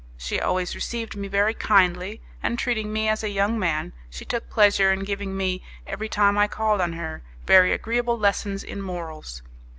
She 0.17 0.41
always 0.41 0.73
received 0.73 1.15
me 1.15 1.27
very 1.27 1.53
kindly, 1.53 2.23
and, 2.41 2.57
treating 2.57 2.91
me 2.91 3.07
as 3.07 3.23
a 3.23 3.29
young 3.29 3.59
man, 3.59 3.93
she 4.09 4.25
took 4.25 4.49
pleasure 4.49 4.91
in 4.91 5.03
giving 5.03 5.37
me, 5.37 5.63
every 5.85 6.09
time 6.09 6.39
I 6.39 6.47
called 6.47 6.81
on 6.81 6.93
her, 6.93 7.21
very 7.45 7.71
agreeable 7.71 8.17
lessons 8.17 8.63
in 8.63 8.81
morals. 8.81 9.43